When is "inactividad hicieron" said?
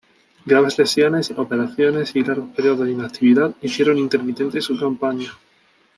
2.93-3.99